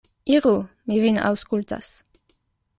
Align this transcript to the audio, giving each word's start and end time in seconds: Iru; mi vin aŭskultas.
Iru; 0.37 0.53
mi 0.91 0.97
vin 1.05 1.21
aŭskultas. 1.29 1.95